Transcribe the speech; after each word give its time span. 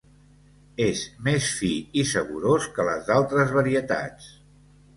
És 0.85 1.01
més 1.27 1.49
fi 1.59 1.69
i 2.03 2.07
saborós 2.13 2.67
que 2.79 2.89
les 2.89 3.07
d’altres 3.11 3.55
varietats. 3.61 4.35